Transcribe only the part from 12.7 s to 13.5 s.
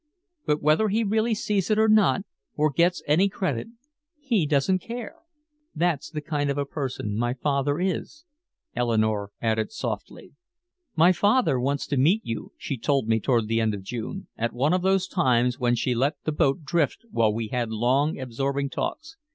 told me toward